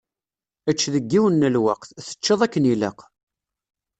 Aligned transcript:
Ečč 0.69 0.81
deg 0.93 1.05
yiwen 1.11 1.41
n 1.47 1.53
lweqt, 1.55 1.89
teččeḍ 2.05 2.39
akken 2.45 2.69
ilaq. 2.73 2.99